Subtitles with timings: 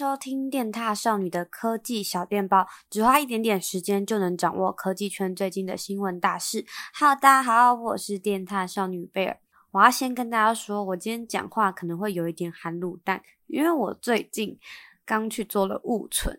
[0.00, 6.64] 收听电踏少女的科技小电报，只花一点点时间就能掌握科技圈最近的新闻大事。
[6.98, 9.38] Hello，大家好，我是电踏少女贝尔。
[9.72, 14.58] 我要先跟大家说，我今天讲话可能会有一点含卤蛋，因为我最近
[15.04, 16.34] 刚去做了雾唇。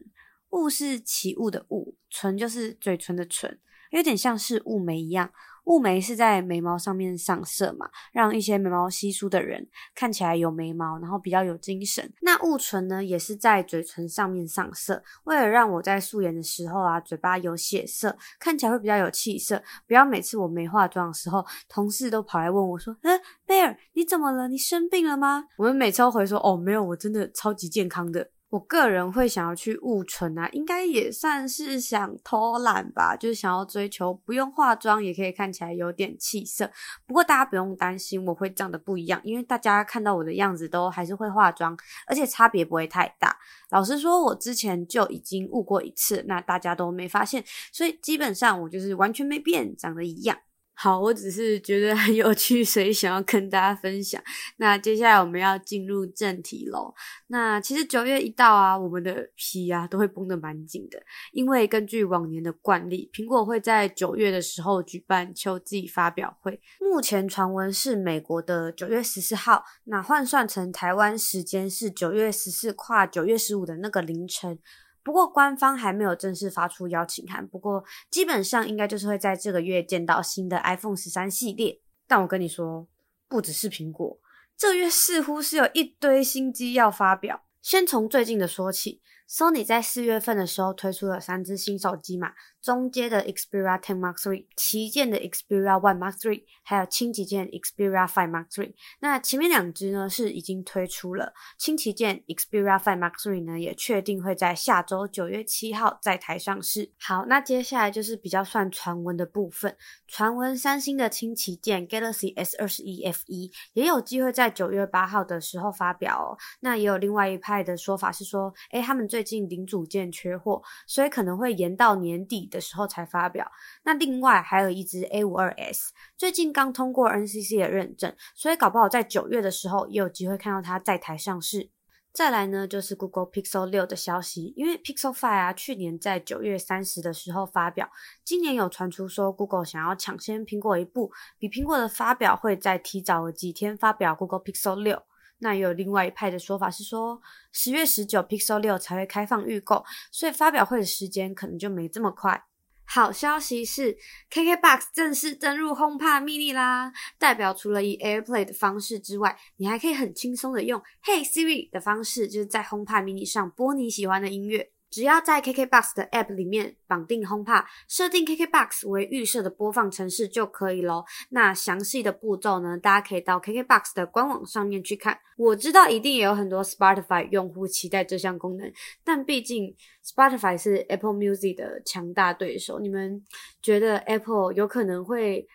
[0.49, 3.59] 雾是起雾的雾，唇就是嘴唇的唇，
[3.91, 5.31] 有点像是雾眉一样。
[5.65, 12.11] 雾眉是在眉毛上面上色嘛，让一些眉毛稀疏的人看起来有眉毛，然后比较有精神。
[12.21, 19.61] 那雾唇呢，也是在嘴唇上面上色，为了让我在素颜的时候啊，嘴巴有血色，看起来会比较有气色。
[19.87, 24.47] 不要每次我没化妆的时候，同事都跑来问我说：“嗯，贝尔，你怎么了？
[24.47, 36.69] 你生病了吗？”我们每次都回说：“哦，没有，我真的超级健康的。”我个人会想要去雾唇啊，应该也算是想偷懒吧，就是想要追求不用化妆也可以看起来有点气色。
[37.07, 43.37] 不过大家不用担心，我会长得不一样，因为大家看到我的样子都还是会化妆，而且差别不会太大。
[43.69, 50.37] 老实说，我之前就已经雾过一次，那大家都没发现，所以基本上我就是完全没变，长得一样。
[50.83, 54.19] 好，我只是觉得很有趣，所以想要跟大家分享。
[54.57, 56.91] 那接下来我们要进入正题喽。
[57.27, 60.99] 那其实九月一到啊，我们的皮啊都会绷得蛮紧的，
[61.33, 66.59] 因为根据往年的惯例，苹果会在九月的时候举办秋季发表会。
[66.79, 74.57] 目前传闻是美国的九月十四号，那换算成台湾时间是九月十四跨九月十五的那个凌晨。
[75.03, 81.79] 不过官方还没有正式发出邀请函，不过基本上应该就是会在这个月见到新的 iPhone 十三系列。
[82.07, 82.87] 但我跟你说，
[83.27, 84.19] 不只是苹果，
[84.57, 87.43] 这月似乎是有一堆新机要发表。
[87.61, 89.01] 先从最近的说起。
[89.31, 98.73] Sony 在四月份的时候推出了三支新手机嘛，中阶的 Xperia 10 Mark III，旗舰的 Xperia One Mark III，还有轻旗舰 Xperia 5 Mark III。
[98.99, 106.91] 那前面两支呢是已经推出了，轻旗舰 Xperia 5 Mark III 呢也确定会在下周九月七号在台上市。
[106.99, 116.37] 好，那接下来就是比较算传闻的部分，传闻三星的轻旗舰 Galaxy S 二十一 FE 也有机会在九月八号的时候发表哦。
[116.59, 123.47] 那也有另外一派的说法是说，诶，他们最最近零组件缺货，所以可能会延到年底的时候才发表。
[123.83, 131.69] 那另外还有一支 A52s，最近刚通过 NCC 的认证，所以搞不好在九月的时候也有机会看到它在台上市。
[132.11, 137.87] 再来呢，就是 Google Pixel 六的消息，因为 Pixel Five 啊，去年在九月三十的时候发表，
[138.25, 145.03] 今年有传出说 Google 想要抢先苹果一步，比苹果的发表会再提早了几天发表 Google Pixel 六。
[145.41, 147.21] 那也有另外一派的说法是说，
[147.51, 152.45] 十月十九 Pixel 六才会开放预购，所以发表会的时间可能就没这么快。
[152.85, 153.97] 好消息是
[154.29, 164.71] ，KKBOX 正式登入 HomePod mini 啦，代表除了以 AirPlay 的方式之外，你还可以很轻松的用 Hey Siri 的方式，就是在 HomePod mini 上播你喜欢的音乐。
[164.91, 171.05] 只要在 KKBOX 的 App 里面绑定 HomePod，设定 KKBOX 为预设的播放程式就可以咯。
[171.29, 175.17] 那详细的步骤呢，大家可以到 KKBOX 的官网上面去看。
[175.37, 178.71] 我知道一定也有很多 Spotify 用户期待这项功能，
[179.03, 179.73] 但毕竟
[180.05, 183.25] Spotify 是 Apple Music 的强大对手，你们
[183.61, 185.47] 觉得 Apple 有可能会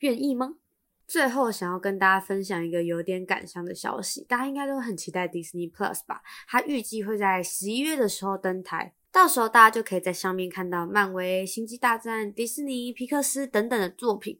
[0.00, 0.56] 愿意吗？
[1.10, 6.22] 最后想要跟大家分享一个有点感伤的消息，大家应该都很期待 Disney Plus 吧？
[6.46, 14.38] 它预计会在十一月的时候登台，到时候大家就可以在上面看到漫威、星际大战、迪士尼、皮克斯等等的作品。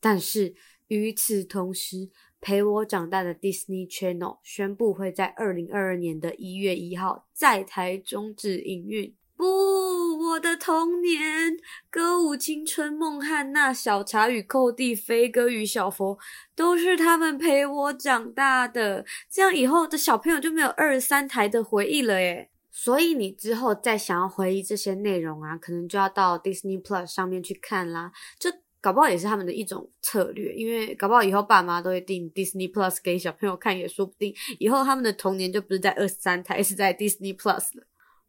[0.00, 0.56] 但是
[0.88, 9.14] 与此同时，陪我长大的 Disney Channel 宣布会在二零二二年的一月一号在台终止营运。
[9.36, 11.56] 不，我的童年，
[11.90, 16.18] 歌舞青春梦汉娜、小茶与寇弟、飞哥与小佛，
[16.54, 19.06] 都是他们陪我长大的。
[19.30, 22.50] 这样以后的小朋友就没有二十三台的回忆了耶。
[22.70, 28.12] 所以你之后再想要回忆这些内容啊，可能就要到 Disney Plus 上面去看啦。
[28.38, 34.32] 这搞不好也是他们的一种策略，因为搞不好以后爸妈都会订 Disney Plus 给小朋友看，也说不定。
[34.60, 37.87] 以后他们的童年就不是在二十三台，是在 Disney Plus 了。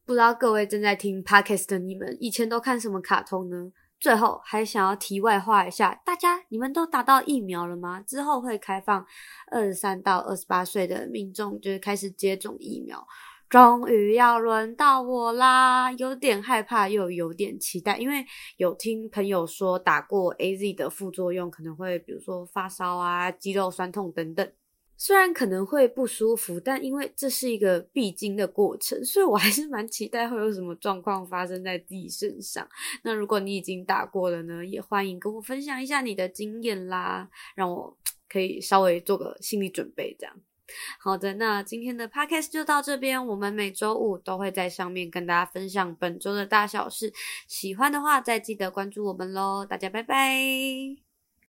[0.09, 3.71] 不知道各位正在听 Podcast 的你们，以前都看什么卡通呢？
[3.99, 8.01] 最后还想要题外话一下，大家你们都打到疫苗了吗？
[8.01, 9.05] 之后会开放
[9.51, 13.07] 二十三到二十八岁的民众就是开始接种疫苗，
[13.51, 15.91] 终于要轮到我啦！
[15.91, 18.25] 有点害怕又有点期待，因为
[18.57, 24.51] 有听朋友说打过 AZ 的副作用可能会，比如说发烧啊、肌肉酸痛等等。
[25.01, 32.67] 虽然可能会不舒服，但因为这是一个必经的过程，所以我还是蛮期待会有什么状况发生在自己身上。
[33.03, 37.97] 那如果你已经打过了呢，也欢迎跟我分享一下你的经验啦，让我
[38.27, 40.13] 可以稍微做个心理准备。
[40.19, 40.35] 这样，
[40.99, 47.13] 好的，那今天的 podcast 就到这边，我们每周五都会在上面跟大家分享本周的大小事，
[47.47, 51.08] 喜欢的话再记得关注我们喽，大家拜拜。